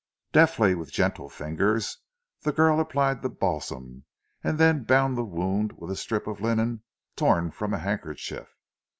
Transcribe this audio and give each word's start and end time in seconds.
Deftly, 0.31 0.73
with 0.73 0.91
gentle 0.91 1.29
fingers, 1.29 1.99
the 2.41 2.51
girl 2.51 2.79
applied 2.79 3.21
the 3.21 3.29
balsam 3.29 4.03
and 4.43 4.57
then 4.57 4.83
bound 4.83 5.15
the 5.15 5.23
wound 5.23 5.73
with 5.73 5.91
a 5.91 5.95
strip 5.95 6.25
of 6.25 6.41
linen 6.41 6.81
torn 7.15 7.51
from 7.51 7.71
a 7.71 7.77
handkerchief. 7.77 8.47